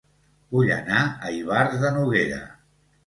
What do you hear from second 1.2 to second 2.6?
a Ivars de Noguera